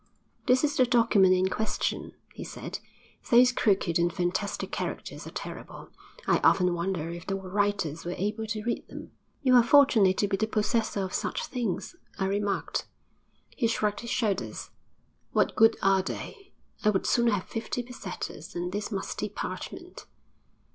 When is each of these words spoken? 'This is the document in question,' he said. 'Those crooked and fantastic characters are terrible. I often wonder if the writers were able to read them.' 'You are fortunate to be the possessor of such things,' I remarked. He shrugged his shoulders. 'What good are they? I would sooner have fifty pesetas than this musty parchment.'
'This 0.47 0.63
is 0.63 0.77
the 0.77 0.85
document 0.87 1.31
in 1.31 1.47
question,' 1.47 2.13
he 2.33 2.43
said. 2.43 2.79
'Those 3.29 3.51
crooked 3.51 3.99
and 3.99 4.11
fantastic 4.11 4.71
characters 4.71 5.27
are 5.27 5.31
terrible. 5.31 5.89
I 6.25 6.39
often 6.39 6.73
wonder 6.73 7.11
if 7.11 7.27
the 7.27 7.35
writers 7.35 8.03
were 8.03 8.15
able 8.17 8.47
to 8.47 8.63
read 8.63 8.87
them.' 8.87 9.11
'You 9.43 9.53
are 9.53 9.61
fortunate 9.63 10.17
to 10.17 10.27
be 10.27 10.37
the 10.37 10.47
possessor 10.47 11.01
of 11.01 11.13
such 11.13 11.45
things,' 11.45 11.95
I 12.17 12.25
remarked. 12.25 12.87
He 13.55 13.67
shrugged 13.67 13.99
his 13.99 14.09
shoulders. 14.09 14.71
'What 15.33 15.55
good 15.55 15.77
are 15.83 16.01
they? 16.01 16.51
I 16.83 16.89
would 16.89 17.05
sooner 17.05 17.33
have 17.33 17.43
fifty 17.43 17.83
pesetas 17.83 18.53
than 18.53 18.71
this 18.71 18.91
musty 18.91 19.29
parchment.' 19.29 20.07